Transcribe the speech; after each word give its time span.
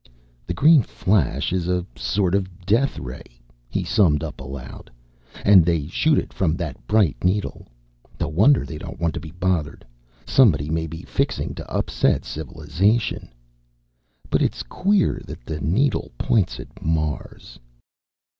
"The 0.47 0.55
green 0.55 0.81
flash 0.81 1.53
is 1.53 1.67
a 1.69 1.85
sort 1.95 2.33
of 2.33 2.45
a 2.47 2.65
death 2.65 2.97
ray," 2.97 3.39
he 3.69 3.83
summed 3.83 4.23
up, 4.23 4.39
aloud. 4.41 4.89
"And 5.45 5.63
they 5.63 5.85
shoot 5.85 6.17
it 6.17 6.33
from 6.33 6.55
that 6.55 6.87
bright 6.87 7.23
needle. 7.23 7.67
No 8.19 8.27
wonder 8.27 8.65
they 8.65 8.79
don't 8.79 8.99
want 8.99 9.13
to 9.13 9.19
be 9.19 9.29
bothered! 9.29 9.85
Somebody 10.25 10.71
may 10.71 10.87
be 10.87 11.03
fixing 11.03 11.53
to 11.53 11.71
upset 11.71 12.25
civilization! 12.25 13.31
"But 14.31 14.41
it's 14.41 14.63
queer 14.63 15.21
that 15.27 15.45
the 15.45 15.59
needle 15.61 16.09
points 16.17 16.59
at 16.59 16.81
Mars...." 16.81 17.59